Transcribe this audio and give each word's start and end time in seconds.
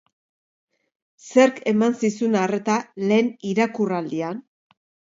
Zerk 1.25 1.61
eman 1.73 1.95
zizun 2.03 2.39
arreta 2.47 2.81
lehen 3.07 3.33
irakurraldian? 3.55 4.45